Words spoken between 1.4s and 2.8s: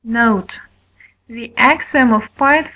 Axiom of Part IV.